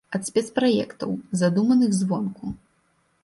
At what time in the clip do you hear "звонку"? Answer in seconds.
1.99-2.45